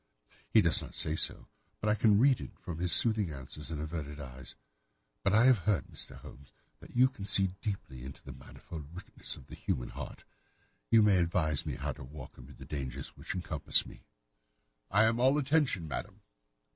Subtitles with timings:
[0.49, 1.45] He does not say so,
[1.79, 4.55] but I can read it from his soothing answers and averted eyes.
[5.23, 6.17] But I have heard, Mr.
[6.17, 10.23] Holmes, that you can see deeply into the manifold wickedness of the human heart.
[10.89, 14.01] You may advise me how to walk amid the dangers which encompass me."
[14.89, 16.21] "I am all attention, madam."